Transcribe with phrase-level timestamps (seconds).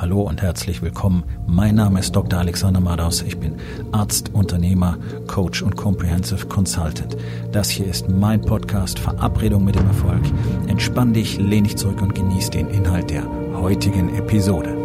[0.00, 1.24] Hallo und herzlich willkommen.
[1.48, 2.38] Mein Name ist Dr.
[2.38, 3.20] Alexander Madaus.
[3.22, 3.56] Ich bin
[3.90, 7.16] Arzt, Unternehmer, Coach und Comprehensive Consultant.
[7.50, 10.22] Das hier ist mein Podcast Verabredung mit dem Erfolg.
[10.68, 14.76] Entspann dich, lehn dich zurück und genieß den Inhalt der heutigen Episode.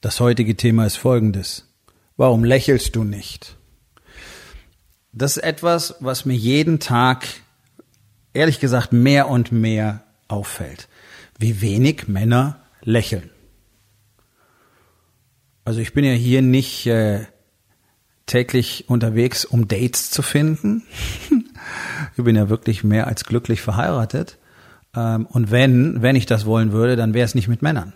[0.00, 1.72] Das heutige Thema ist folgendes.
[2.16, 3.56] Warum lächelst du nicht?
[5.12, 7.28] Das ist etwas, was mir jeden Tag
[8.32, 10.88] ehrlich gesagt mehr und mehr auffällt,
[11.38, 13.30] wie wenig Männer lächeln.
[15.64, 17.26] Also ich bin ja hier nicht äh,
[18.26, 20.84] täglich unterwegs, um Dates zu finden.
[22.16, 24.38] ich bin ja wirklich mehr als glücklich verheiratet.
[24.94, 27.92] Ähm, und wenn, wenn ich das wollen würde, dann wäre es nicht mit Männern.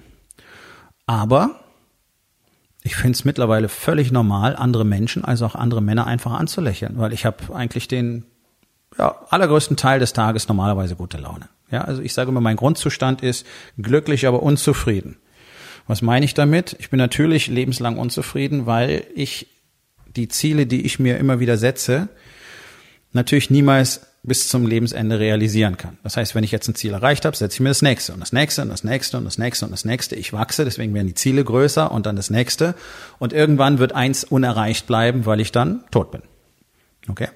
[1.06, 1.60] Aber
[2.82, 7.12] ich finde es mittlerweile völlig normal, andere Menschen, also auch andere Männer einfach anzulächeln, weil
[7.12, 8.24] ich habe eigentlich den
[8.98, 11.48] ja, allergrößten Teil des Tages normalerweise gute Laune.
[11.70, 13.46] Ja, also ich sage immer, mein Grundzustand ist
[13.78, 15.16] glücklich, aber unzufrieden.
[15.86, 16.76] Was meine ich damit?
[16.78, 19.48] Ich bin natürlich lebenslang unzufrieden, weil ich
[20.16, 22.08] die Ziele, die ich mir immer wieder setze,
[23.12, 25.98] natürlich niemals bis zum Lebensende realisieren kann.
[26.02, 28.20] Das heißt, wenn ich jetzt ein Ziel erreicht habe, setze ich mir das nächste und
[28.20, 30.16] das nächste und das nächste und das nächste und das nächste.
[30.16, 32.74] Ich wachse, deswegen werden die Ziele größer und dann das nächste.
[33.18, 36.22] Und irgendwann wird eins unerreicht bleiben, weil ich dann tot bin.
[37.08, 37.28] Okay?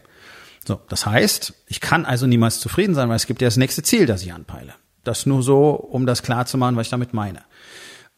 [0.69, 3.83] So, das heißt, ich kann also niemals zufrieden sein, weil es gibt ja das nächste
[3.83, 4.75] Ziel, das ich anpeile.
[5.03, 7.41] Das nur so, um das klar zu machen, was ich damit meine.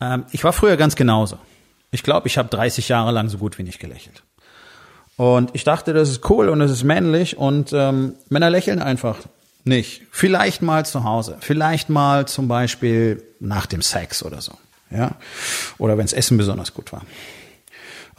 [0.01, 1.39] Ähm, ich war früher ganz genauso.
[1.93, 4.25] Ich glaube, ich habe 30 Jahre lang so gut wie nicht gelächelt.
[5.17, 9.19] Und ich dachte, das ist cool und das ist männlich und ähm, Männer lächeln einfach
[9.63, 10.03] nicht.
[10.11, 14.55] Vielleicht mal zu Hause, vielleicht mal zum Beispiel nach dem Sex oder so,
[14.91, 15.13] ja,
[15.79, 17.03] oder wenns Essen besonders gut war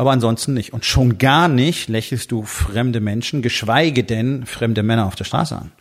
[0.01, 0.73] aber ansonsten nicht.
[0.73, 5.55] Und schon gar nicht lächelst du fremde Menschen, geschweige denn fremde Männer auf der Straße
[5.55, 5.71] an.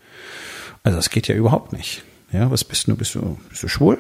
[0.83, 2.03] Also das geht ja überhaupt nicht.
[2.31, 2.97] Ja, was bist du?
[2.97, 3.97] Bist du, bist du schwul?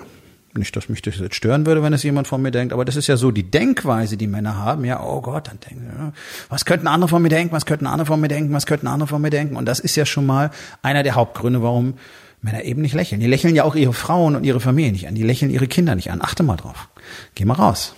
[0.52, 2.96] Nicht, dass mich das jetzt stören würde, wenn es jemand von mir denkt, aber das
[2.96, 4.84] ist ja so die Denkweise, die Männer haben.
[4.84, 6.12] Ja, oh Gott, dann denken, ja,
[6.50, 9.08] was könnten andere von mir denken, was könnten andere von mir denken, was könnten andere
[9.08, 9.56] von mir denken?
[9.56, 10.50] Und das ist ja schon mal
[10.82, 11.94] einer der Hauptgründe, warum
[12.42, 13.22] Männer eben nicht lächeln.
[13.22, 15.14] Die lächeln ja auch ihre Frauen und ihre Familie nicht an.
[15.14, 16.20] Die lächeln ihre Kinder nicht an.
[16.20, 16.90] Achte mal drauf.
[17.34, 17.94] Geh mal raus.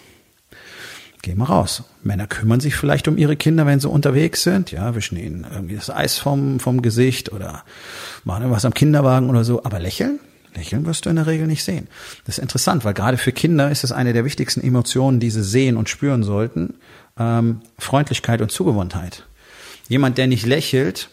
[1.23, 1.85] Geh mal raus.
[2.03, 5.77] Männer kümmern sich vielleicht um ihre Kinder, wenn sie unterwegs sind, ja, wischen ihnen irgendwie
[5.77, 7.63] das Eis vom, vom Gesicht oder
[8.25, 9.63] machen irgendwas am Kinderwagen oder so.
[9.65, 10.19] Aber lächeln?
[10.55, 11.87] Lächeln wirst du in der Regel nicht sehen.
[12.27, 15.45] Das ist interessant, weil gerade für Kinder ist es eine der wichtigsten Emotionen, die sie
[15.45, 16.75] sehen und spüren sollten.
[17.17, 19.25] Ähm, Freundlichkeit und Zugewandtheit.
[19.89, 21.09] Jemand, der nicht lächelt,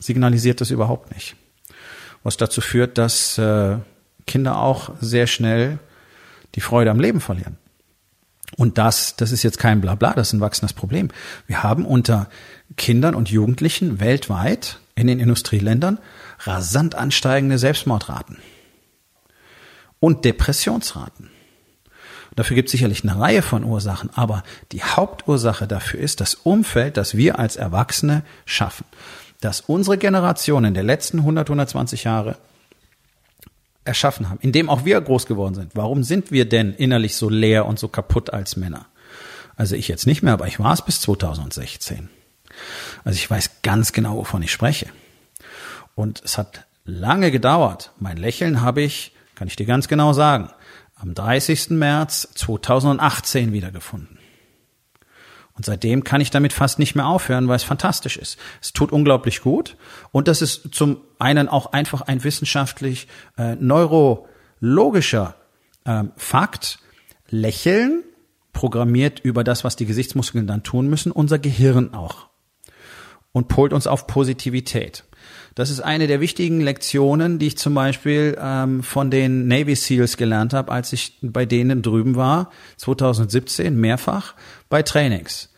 [0.00, 1.36] signalisiert das überhaupt nicht.
[2.24, 3.76] Was dazu führt, dass äh,
[4.26, 5.78] Kinder auch sehr schnell
[6.56, 7.56] die Freude am Leben verlieren.
[8.56, 11.08] Und das, das ist jetzt kein Blabla, das ist ein wachsendes Problem.
[11.46, 12.28] Wir haben unter
[12.76, 15.98] Kindern und Jugendlichen weltweit in den Industrieländern
[16.40, 18.38] rasant ansteigende Selbstmordraten
[20.00, 21.30] und Depressionsraten.
[22.34, 24.42] Dafür gibt es sicherlich eine Reihe von Ursachen, aber
[24.72, 28.84] die Hauptursache dafür ist das Umfeld, das wir als Erwachsene schaffen.
[29.40, 32.36] Dass unsere Generation in der letzten 100, 120 Jahre
[33.86, 35.72] erschaffen haben, in dem auch wir groß geworden sind.
[35.74, 38.86] Warum sind wir denn innerlich so leer und so kaputt als Männer?
[39.56, 42.10] Also ich jetzt nicht mehr, aber ich war es bis 2016.
[43.04, 44.86] Also ich weiß ganz genau, wovon ich spreche.
[45.94, 47.92] Und es hat lange gedauert.
[47.98, 50.50] Mein Lächeln habe ich, kann ich dir ganz genau sagen,
[50.96, 51.70] am 30.
[51.70, 54.18] März 2018 wiedergefunden.
[55.56, 58.38] Und seitdem kann ich damit fast nicht mehr aufhören, weil es fantastisch ist.
[58.60, 59.76] Es tut unglaublich gut.
[60.12, 63.08] Und das ist zum einen auch einfach ein wissenschaftlich
[63.38, 65.34] äh, neurologischer
[65.84, 66.78] äh, Fakt.
[67.28, 68.04] Lächeln
[68.52, 72.28] programmiert über das, was die Gesichtsmuskeln dann tun müssen, unser Gehirn auch.
[73.32, 75.04] Und polt uns auf Positivität.
[75.56, 80.18] Das ist eine der wichtigen Lektionen, die ich zum Beispiel ähm, von den Navy SEALs
[80.18, 84.34] gelernt habe, als ich bei denen drüben war, 2017 mehrfach
[84.68, 85.48] bei Trainings.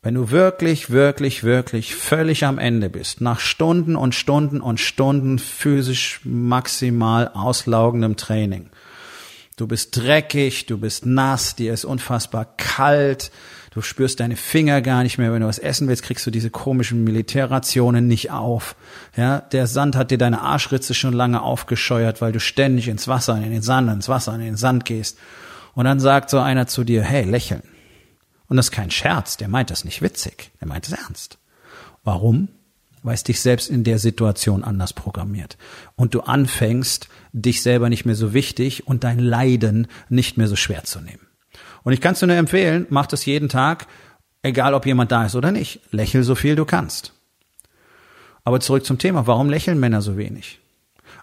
[0.00, 5.38] Wenn du wirklich, wirklich, wirklich völlig am Ende bist, nach Stunden und Stunden und Stunden
[5.38, 8.70] physisch maximal auslaugendem Training,
[9.56, 13.30] du bist dreckig, du bist nass, dir ist unfassbar kalt,
[13.76, 15.34] Du spürst deine Finger gar nicht mehr.
[15.34, 18.74] Wenn du was essen willst, kriegst du diese komischen Militärrationen nicht auf.
[19.18, 23.36] Ja, der Sand hat dir deine Arschritze schon lange aufgescheuert, weil du ständig ins Wasser,
[23.36, 25.18] in den Sand, ins Wasser, in den Sand gehst.
[25.74, 27.64] Und dann sagt so einer zu dir, hey, lächeln.
[28.48, 31.36] Und das ist kein Scherz, der meint das nicht witzig, der meint es ernst.
[32.02, 32.48] Warum?
[33.02, 35.58] Weil es dich selbst in der Situation anders programmiert.
[35.96, 40.56] Und du anfängst, dich selber nicht mehr so wichtig und dein Leiden nicht mehr so
[40.56, 41.25] schwer zu nehmen.
[41.86, 43.86] Und ich kann es dir nur empfehlen, mach das jeden Tag,
[44.42, 45.78] egal ob jemand da ist oder nicht.
[45.92, 47.12] Lächel so viel du kannst.
[48.42, 50.58] Aber zurück zum Thema, warum lächeln Männer so wenig?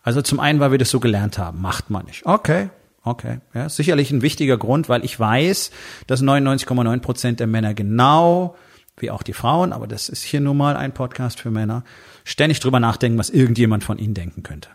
[0.04, 2.26] Also zum einen, weil wir das so gelernt haben, macht man nicht.
[2.26, 2.70] Okay,
[3.04, 3.42] okay.
[3.54, 5.72] Ja, sicherlich ein wichtiger Grund, weil ich weiß,
[6.08, 8.56] dass 99,9 Prozent der Männer genau
[8.96, 11.84] wie auch die Frauen, aber das ist hier nun mal ein Podcast für Männer,
[12.24, 14.70] ständig drüber nachdenken, was irgendjemand von ihnen denken könnte.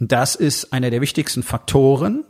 [0.00, 2.24] Das ist einer der wichtigsten Faktoren,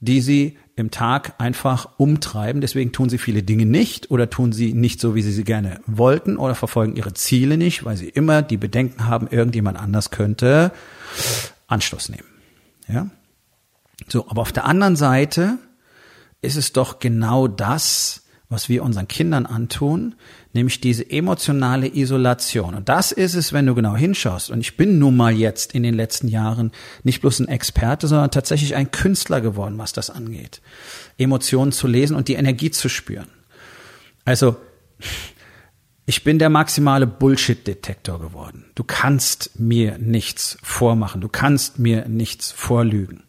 [0.00, 2.60] die sie im Tag einfach umtreiben.
[2.60, 5.80] Deswegen tun sie viele Dinge nicht oder tun sie nicht so, wie sie sie gerne
[5.86, 10.72] wollten oder verfolgen ihre Ziele nicht, weil sie immer die Bedenken haben, irgendjemand anders könnte
[11.66, 12.28] Anschluss nehmen.
[12.88, 13.10] Ja?
[14.08, 15.58] So, aber auf der anderen Seite
[16.40, 18.21] ist es doch genau das,
[18.52, 20.14] was wir unseren Kindern antun,
[20.52, 22.74] nämlich diese emotionale Isolation.
[22.74, 24.50] Und das ist es, wenn du genau hinschaust.
[24.50, 26.70] Und ich bin nun mal jetzt in den letzten Jahren
[27.02, 30.60] nicht bloß ein Experte, sondern tatsächlich ein Künstler geworden, was das angeht.
[31.18, 33.28] Emotionen zu lesen und die Energie zu spüren.
[34.24, 34.56] Also,
[36.04, 38.66] ich bin der maximale Bullshit-Detektor geworden.
[38.74, 41.20] Du kannst mir nichts vormachen.
[41.20, 43.24] Du kannst mir nichts vorlügen.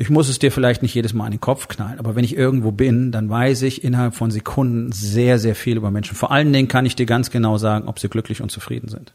[0.00, 2.34] Ich muss es dir vielleicht nicht jedes Mal in den Kopf knallen, aber wenn ich
[2.34, 6.16] irgendwo bin, dann weiß ich innerhalb von Sekunden sehr, sehr viel über Menschen.
[6.16, 9.12] Vor allen Dingen kann ich dir ganz genau sagen, ob sie glücklich und zufrieden sind.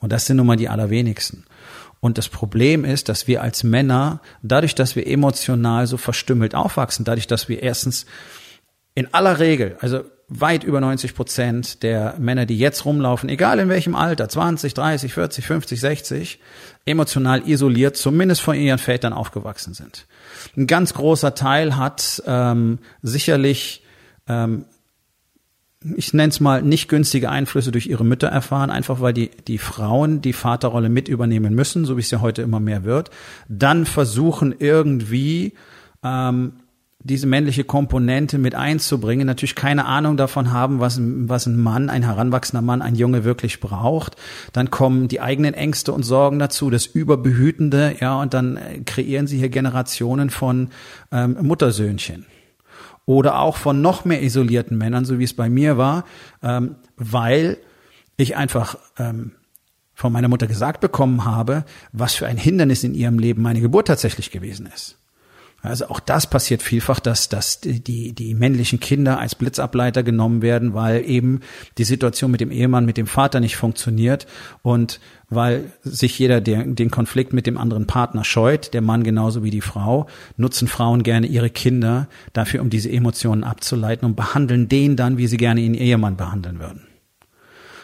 [0.00, 1.44] Und das sind nun mal die allerwenigsten.
[2.00, 7.04] Und das Problem ist, dass wir als Männer, dadurch, dass wir emotional so verstümmelt aufwachsen,
[7.04, 8.06] dadurch, dass wir erstens
[8.94, 13.68] in aller Regel, also weit über 90 Prozent der Männer, die jetzt rumlaufen, egal in
[13.68, 16.40] welchem Alter, 20, 30, 40, 50, 60,
[16.84, 20.06] emotional isoliert, zumindest von ihren Vätern aufgewachsen sind.
[20.56, 23.82] Ein ganz großer Teil hat ähm, sicherlich,
[24.28, 24.66] ähm,
[25.96, 29.58] ich nenne es mal, nicht günstige Einflüsse durch ihre Mütter erfahren, einfach weil die, die
[29.58, 33.10] Frauen die Vaterrolle mit übernehmen müssen, so wie es ja heute immer mehr wird,
[33.48, 35.54] dann versuchen irgendwie
[36.02, 36.52] ähm,
[37.00, 42.02] diese männliche Komponente mit einzubringen, natürlich keine Ahnung davon haben, was, was ein Mann, ein
[42.02, 44.16] heranwachsender Mann, ein Junge wirklich braucht.
[44.52, 49.28] Dann kommen die eigenen Ängste und Sorgen dazu, das Überbehütende, ja, und dann äh, kreieren
[49.28, 50.70] sie hier Generationen von
[51.12, 52.26] ähm, Muttersöhnchen.
[53.06, 56.04] Oder auch von noch mehr isolierten Männern, so wie es bei mir war,
[56.42, 57.58] ähm, weil
[58.16, 59.32] ich einfach ähm,
[59.94, 63.86] von meiner Mutter gesagt bekommen habe, was für ein Hindernis in ihrem Leben meine Geburt
[63.86, 64.98] tatsächlich gewesen ist.
[65.60, 70.72] Also auch das passiert vielfach, dass, dass die, die männlichen Kinder als Blitzableiter genommen werden,
[70.72, 71.40] weil eben
[71.78, 74.28] die Situation mit dem Ehemann, mit dem Vater nicht funktioniert
[74.62, 79.42] und weil sich jeder den, den Konflikt mit dem anderen Partner scheut, der Mann genauso
[79.42, 80.06] wie die Frau,
[80.36, 85.26] nutzen Frauen gerne ihre Kinder dafür, um diese Emotionen abzuleiten und behandeln den dann, wie
[85.26, 86.86] sie gerne ihren Ehemann behandeln würden.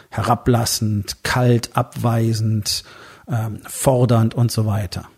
[0.09, 2.85] Herablassend, kalt, abweisend,
[3.27, 5.09] ähm, fordernd und so weiter.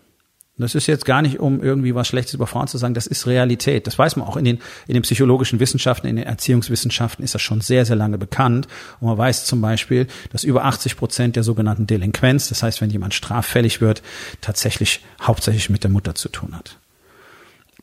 [0.59, 3.27] Das ist jetzt gar nicht, um irgendwie was Schlechtes über Frauen zu sagen, das ist
[3.27, 3.85] Realität.
[3.85, 7.43] Das weiß man auch in den, in den psychologischen Wissenschaften, in den Erziehungswissenschaften ist das
[7.43, 8.67] schon sehr, sehr lange bekannt.
[8.99, 12.89] Und man weiß zum Beispiel, dass über 80 Prozent der sogenannten Delinquenz, das heißt, wenn
[12.89, 14.01] jemand straffällig wird,
[14.41, 16.79] tatsächlich hauptsächlich mit der Mutter zu tun hat.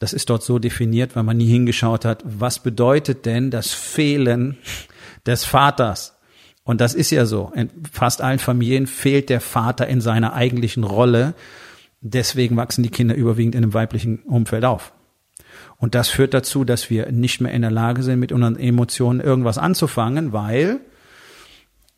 [0.00, 4.58] Das ist dort so definiert, weil man nie hingeschaut hat, was bedeutet denn das Fehlen
[5.26, 6.14] des Vaters?
[6.64, 7.52] Und das ist ja so.
[7.54, 11.34] In fast allen Familien fehlt der Vater in seiner eigentlichen Rolle
[12.06, 14.92] Deswegen wachsen die Kinder überwiegend in einem weiblichen Umfeld auf.
[15.78, 19.20] Und das führt dazu, dass wir nicht mehr in der Lage sind, mit unseren Emotionen
[19.20, 20.80] irgendwas anzufangen, weil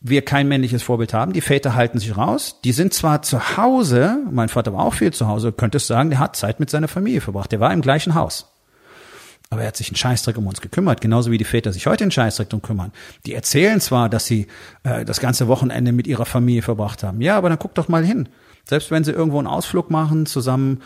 [0.01, 1.33] wir kein männliches Vorbild haben.
[1.33, 2.61] Die Väter halten sich raus.
[2.63, 6.11] Die sind zwar zu Hause, mein Vater war auch viel zu Hause, könnte es sagen,
[6.11, 7.51] der hat Zeit mit seiner Familie verbracht.
[7.51, 8.53] Der war im gleichen Haus.
[9.51, 12.05] Aber er hat sich einen Scheißdreck um uns gekümmert, genauso wie die Väter sich heute
[12.05, 12.93] einen Scheißdreck um kümmern.
[13.27, 14.47] Die erzählen zwar, dass sie
[14.85, 17.21] äh, das ganze Wochenende mit ihrer Familie verbracht haben.
[17.21, 18.29] Ja, aber dann guck doch mal hin.
[18.69, 20.83] Selbst wenn sie irgendwo einen Ausflug machen, zusammen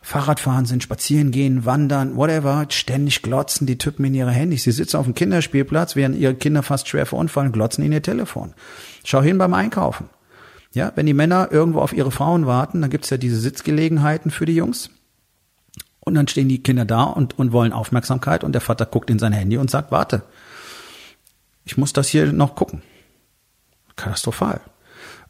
[0.00, 4.62] Fahrrad fahren sind, spazieren gehen, wandern, whatever, ständig glotzen die Typen in ihre Handys.
[4.62, 8.54] Sie sitzen auf dem Kinderspielplatz, während ihre Kinder fast schwer verunfallen, glotzen in ihr Telefon.
[9.04, 10.08] Schau hin beim Einkaufen.
[10.72, 14.46] Ja, wenn die Männer irgendwo auf ihre Frauen warten, dann gibt's ja diese Sitzgelegenheiten für
[14.46, 14.90] die Jungs.
[16.00, 19.18] Und dann stehen die Kinder da und, und wollen Aufmerksamkeit und der Vater guckt in
[19.18, 20.22] sein Handy und sagt, warte,
[21.64, 22.82] ich muss das hier noch gucken.
[23.96, 24.60] Katastrophal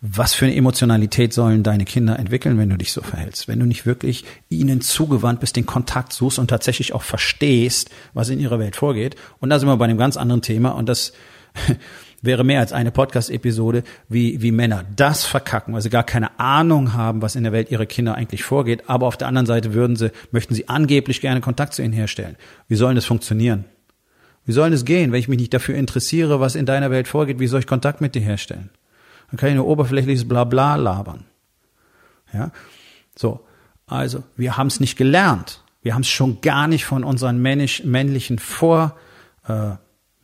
[0.00, 3.48] was für eine Emotionalität sollen deine Kinder entwickeln, wenn du dich so verhältst?
[3.48, 8.28] Wenn du nicht wirklich ihnen zugewandt bist, den Kontakt suchst und tatsächlich auch verstehst, was
[8.28, 9.16] in ihrer Welt vorgeht.
[9.40, 11.12] Und da sind wir bei einem ganz anderen Thema und das
[12.22, 16.92] wäre mehr als eine Podcast-Episode, wie, wie Männer das verkacken, weil sie gar keine Ahnung
[16.92, 18.88] haben, was in der Welt ihrer Kinder eigentlich vorgeht.
[18.88, 22.36] Aber auf der anderen Seite würden sie, möchten sie angeblich gerne Kontakt zu ihnen herstellen.
[22.68, 23.64] Wie soll das funktionieren?
[24.44, 27.40] Wie soll es gehen, wenn ich mich nicht dafür interessiere, was in deiner Welt vorgeht?
[27.40, 28.70] Wie soll ich Kontakt mit dir herstellen?
[29.30, 31.24] Dann kann ich nur oberflächliches Blabla labern.
[32.32, 32.50] Ja,
[33.16, 33.40] so.
[33.86, 35.62] Also, wir haben es nicht gelernt.
[35.82, 38.96] Wir haben es schon gar nicht von unseren männlich, männlichen Vor,
[39.46, 39.70] äh,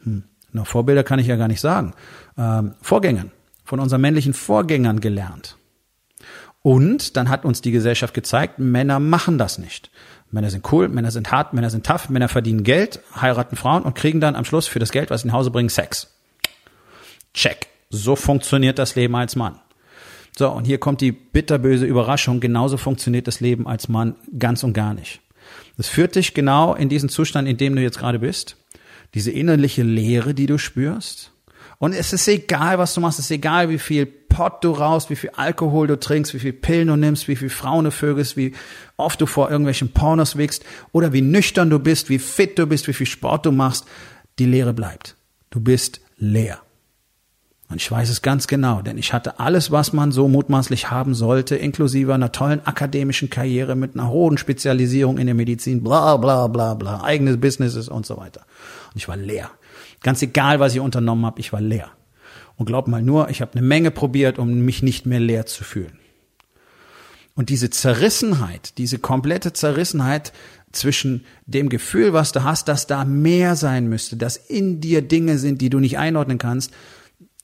[0.02, 1.94] hm, na, Vorbilder kann ich ja gar nicht sagen,
[2.36, 3.30] ähm, Vorgängern,
[3.64, 5.56] von unseren männlichen Vorgängern gelernt.
[6.62, 9.90] Und dann hat uns die Gesellschaft gezeigt, Männer machen das nicht.
[10.32, 13.94] Männer sind cool, Männer sind hart, Männer sind tough, Männer verdienen Geld, heiraten Frauen und
[13.94, 16.08] kriegen dann am Schluss für das Geld, was sie nach Hause bringen, Sex.
[17.34, 17.71] Check.
[17.92, 19.60] So funktioniert das Leben als Mann.
[20.36, 22.40] So, und hier kommt die bitterböse Überraschung.
[22.40, 25.20] Genauso funktioniert das Leben als Mann ganz und gar nicht.
[25.76, 28.56] Das führt dich genau in diesen Zustand, in dem du jetzt gerade bist.
[29.14, 31.32] Diese innerliche Leere, die du spürst.
[31.78, 33.18] Und es ist egal, was du machst.
[33.18, 36.54] Es ist egal, wie viel Pott du raus, wie viel Alkohol du trinkst, wie viel
[36.54, 38.54] Pillen du nimmst, wie viel Frauen du vögelst, wie
[38.96, 42.88] oft du vor irgendwelchen Pornos wickst oder wie nüchtern du bist, wie fit du bist,
[42.88, 43.84] wie viel Sport du machst.
[44.38, 45.16] Die Leere bleibt.
[45.50, 46.62] Du bist leer.
[47.72, 51.14] Und ich weiß es ganz genau, denn ich hatte alles, was man so mutmaßlich haben
[51.14, 56.48] sollte, inklusive einer tollen akademischen Karriere mit einer hohen Spezialisierung in der Medizin, bla bla
[56.48, 58.42] bla bla, eigenes Businesses und so weiter.
[58.92, 59.50] Und ich war leer.
[60.02, 61.88] Ganz egal, was ich unternommen habe, ich war leer.
[62.56, 65.64] Und glaub mal nur, ich habe eine Menge probiert, um mich nicht mehr leer zu
[65.64, 65.98] fühlen.
[67.34, 70.34] Und diese Zerrissenheit, diese komplette Zerrissenheit
[70.72, 75.38] zwischen dem Gefühl, was du hast, dass da mehr sein müsste, dass in dir Dinge
[75.38, 76.70] sind, die du nicht einordnen kannst,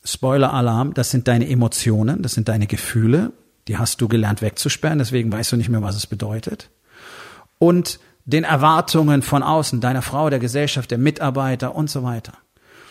[0.08, 3.32] Spoiler-Alarm, das sind deine Emotionen, das sind deine Gefühle,
[3.68, 6.70] die hast du gelernt wegzusperren, deswegen weißt du nicht mehr, was es bedeutet.
[7.58, 12.32] Und den Erwartungen von außen, deiner Frau, der Gesellschaft, der Mitarbeiter und so weiter.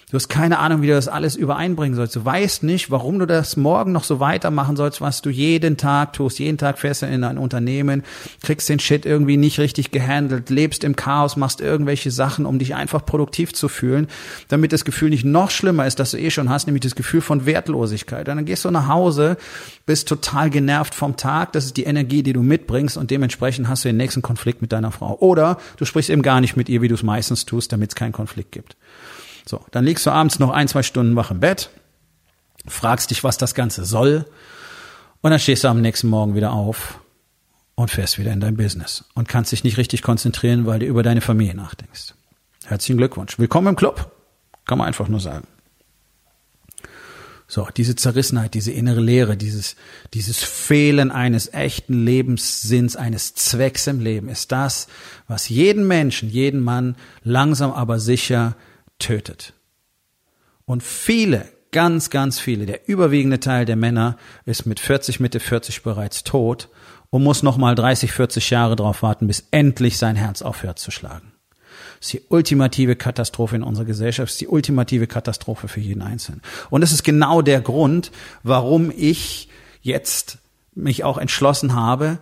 [0.10, 2.16] Du hast keine Ahnung, wie du das alles übereinbringen sollst.
[2.16, 6.14] Du weißt nicht, warum du das morgen noch so weitermachen sollst, was du jeden Tag
[6.14, 6.40] tust.
[6.40, 8.04] Jeden Tag fährst du in ein Unternehmen,
[8.42, 12.74] kriegst den Shit irgendwie nicht richtig gehandelt, lebst im Chaos, machst irgendwelche Sachen, um dich
[12.74, 14.08] einfach produktiv zu fühlen,
[14.48, 17.20] damit das Gefühl nicht noch schlimmer ist, dass du eh schon hast, nämlich das Gefühl
[17.20, 18.30] von Wertlosigkeit.
[18.30, 19.36] Und dann gehst du nach Hause,
[19.86, 21.52] bist total genervt vom Tag.
[21.52, 24.72] Das ist die Energie, die du mitbringst und dementsprechend hast du den nächsten Konflikt mit
[24.72, 25.18] deiner Frau.
[25.20, 27.96] Oder du sprichst eben gar nicht mit ihr, wie du es meistens tust, damit es
[27.96, 28.78] keinen Konflikt gibt.
[29.48, 31.70] So, dann liegst du abends noch ein, zwei Stunden wach im Bett,
[32.68, 34.25] fragst dich, was das Ganze soll,
[35.22, 37.00] und dann stehst du am nächsten Morgen wieder auf
[37.75, 41.01] und fährst wieder in dein Business und kannst dich nicht richtig konzentrieren, weil du über
[41.01, 42.13] deine Familie nachdenkst.
[42.66, 43.39] Herzlichen Glückwunsch.
[43.39, 44.12] Willkommen im Club.
[44.66, 45.48] Kann man einfach nur sagen.
[47.48, 49.77] So, diese Zerrissenheit, diese innere Leere, dieses,
[50.13, 54.88] dieses Fehlen eines echten Lebenssinns, eines Zwecks im Leben ist das,
[55.30, 58.56] was jeden Menschen, jeden Mann langsam aber sicher
[59.00, 59.54] tötet.
[60.66, 65.84] Und viele, ganz, ganz viele, der überwiegende Teil der Männer ist mit 40, Mitte 40
[65.84, 66.70] bereits tot
[67.10, 71.32] und muss nochmal 30, 40 Jahre darauf warten, bis endlich sein Herz aufhört zu schlagen.
[72.00, 76.42] Das ist die ultimative Katastrophe in unserer Gesellschaft, ist die ultimative Katastrophe für jeden Einzelnen.
[76.70, 78.12] Und es ist genau der Grund,
[78.44, 79.50] warum ich
[79.82, 80.39] jetzt
[80.75, 82.20] mich auch entschlossen habe,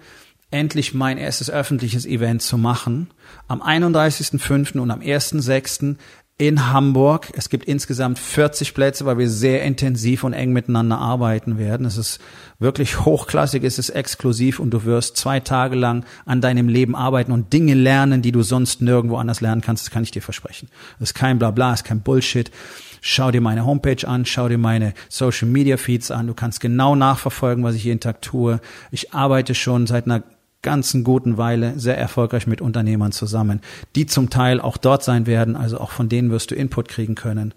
[0.52, 3.10] endlich mein erstes öffentliches Event zu machen.
[3.48, 4.80] Am 31.05.
[4.80, 5.98] und am 1.06
[6.38, 7.32] in Hamburg.
[7.38, 11.86] Es gibt insgesamt 40 Plätze, weil wir sehr intensiv und eng miteinander arbeiten werden.
[11.86, 12.20] Es ist
[12.60, 17.32] wirklich hochklassig, es ist exklusiv und du wirst zwei Tage lang an deinem Leben arbeiten
[17.32, 19.86] und Dinge lernen, die du sonst nirgendwo anders lernen kannst.
[19.86, 20.68] Das kann ich dir versprechen.
[21.00, 22.52] Das ist kein Blabla, ist kein Bullshit.
[23.00, 26.28] Schau dir meine Homepage an, schau dir meine Social Media Feeds an.
[26.28, 28.60] Du kannst genau nachverfolgen, was ich jeden Tag tue.
[28.92, 30.24] Ich arbeite schon seit einer
[30.66, 33.62] ganzen guten Weile sehr erfolgreich mit Unternehmern zusammen,
[33.96, 37.16] die zum Teil auch dort sein werden, also auch von denen wirst du Input kriegen
[37.16, 37.54] können.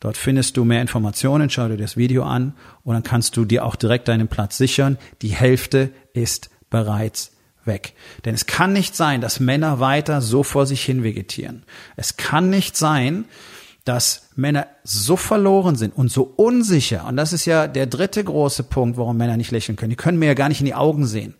[0.00, 3.64] Dort findest du mehr Informationen, schau dir das Video an und dann kannst du dir
[3.64, 4.98] auch direkt deinen Platz sichern.
[5.22, 7.32] Die Hälfte ist bereits
[7.64, 7.94] weg.
[8.24, 11.64] Denn es kann nicht sein, dass Männer weiter so vor sich hin vegetieren.
[11.96, 13.24] Es kann nicht sein,
[13.84, 17.06] dass Männer so verloren sind und so unsicher.
[17.06, 19.90] Und das ist ja der dritte große Punkt, warum Männer nicht lächeln können.
[19.90, 21.34] Die können mir ja gar nicht in die Augen sehen.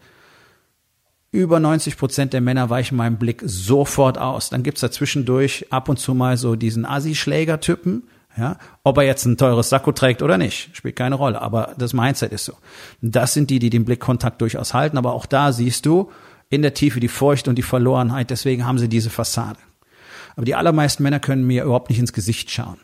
[1.32, 4.48] Über 90 Prozent der Männer weichen meinem Blick sofort aus.
[4.48, 8.04] Dann gibt's da zwischendurch ab und zu mal so diesen Assi-Schläger-Typen,
[8.36, 11.40] ja, ob er jetzt ein teures Sakko trägt oder nicht, spielt keine Rolle.
[11.40, 12.52] Aber das Mindset ist so.
[13.00, 14.98] Das sind die, die den Blickkontakt durchaus halten.
[14.98, 16.10] Aber auch da siehst du
[16.50, 18.30] in der Tiefe die Furcht und die Verlorenheit.
[18.30, 19.58] Deswegen haben sie diese Fassade.
[20.36, 22.76] Aber die allermeisten Männer können mir überhaupt nicht ins Gesicht schauen.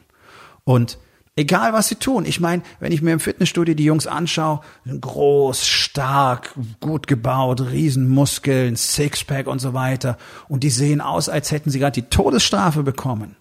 [0.64, 0.96] Und
[1.36, 5.66] egal was sie tun, ich meine, wenn ich mir im Fitnessstudio die Jungs anschaue, groß,
[5.66, 10.16] stark, gut gebaut, Riesenmuskeln, Sixpack und so weiter.
[10.48, 13.36] Und die sehen aus, als hätten sie gerade die Todesstrafe bekommen.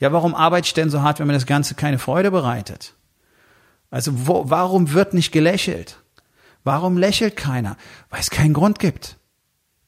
[0.00, 2.94] Ja, warum arbeite ich denn so hart, wenn mir das Ganze keine Freude bereitet?
[3.90, 5.98] Also wo, warum wird nicht gelächelt?
[6.64, 7.76] Warum lächelt keiner?
[8.08, 9.18] Weil es keinen Grund gibt.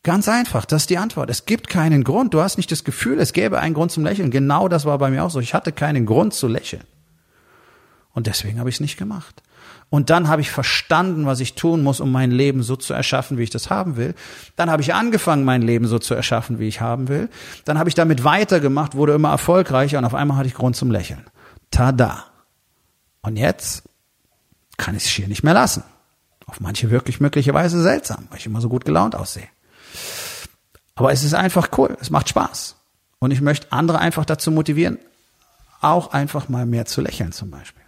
[0.02, 1.30] Ganz einfach, das ist die Antwort.
[1.30, 2.34] Es gibt keinen Grund.
[2.34, 4.30] Du hast nicht das Gefühl, es gäbe einen Grund zum Lächeln.
[4.30, 5.40] Genau das war bei mir auch so.
[5.40, 6.84] Ich hatte keinen Grund zu lächeln.
[8.12, 9.42] Und deswegen habe ich es nicht gemacht.
[9.92, 13.36] Und dann habe ich verstanden, was ich tun muss, um mein Leben so zu erschaffen,
[13.36, 14.14] wie ich das haben will.
[14.56, 17.28] Dann habe ich angefangen, mein Leben so zu erschaffen, wie ich haben will.
[17.66, 20.90] Dann habe ich damit weitergemacht, wurde immer erfolgreicher und auf einmal hatte ich Grund zum
[20.90, 21.26] Lächeln.
[21.70, 22.24] Tada.
[23.20, 23.82] Und jetzt
[24.78, 25.84] kann ich es hier nicht mehr lassen.
[26.46, 29.48] Auf manche wirklich möglicherweise seltsam, weil ich immer so gut gelaunt aussehe.
[30.94, 32.76] Aber es ist einfach cool, es macht Spaß.
[33.18, 34.96] Und ich möchte andere einfach dazu motivieren,
[35.82, 37.81] auch einfach mal mehr zu lächeln zum Beispiel.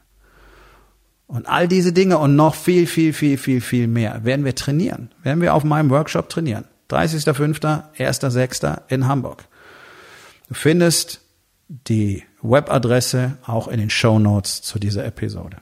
[1.26, 5.10] Und all diese Dinge und noch viel, viel, viel, viel, viel mehr werden wir trainieren.
[5.22, 6.64] Werden wir auf meinem Workshop trainieren.
[6.90, 8.82] 30.05., 1.06.
[8.88, 9.44] in Hamburg.
[10.48, 11.20] Du findest
[11.68, 15.56] die Webadresse auch in den Show Notes zu dieser Episode.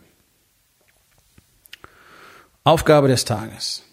[2.64, 3.84] Aufgabe des Tages.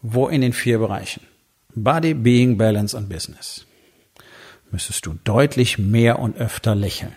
[0.00, 1.22] Wo in den vier Bereichen?
[1.74, 3.66] Body, Being, Balance und Business.
[4.70, 7.16] Müsstest du deutlich mehr und öfter lächeln.